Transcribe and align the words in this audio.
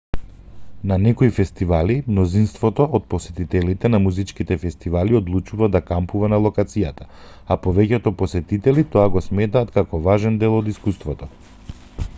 на 0.91 0.95
некои 1.01 1.27
фестивали 1.39 1.95
мнозинството 2.13 2.87
од 2.99 3.03
посетителите 3.15 3.91
на 3.93 3.99
музичките 4.07 4.57
фестивали 4.65 5.17
одлучува 5.21 5.69
да 5.75 5.83
кампува 5.93 6.31
на 6.37 6.43
локацијата 6.49 7.09
а 7.19 7.59
повеќето 7.69 8.15
посетители 8.25 8.87
го 9.17 9.25
сметаат 9.31 9.75
тоа 9.77 9.81
како 9.83 10.01
важен 10.11 10.45
дел 10.45 10.59
од 10.63 10.73
искуството 10.77 11.31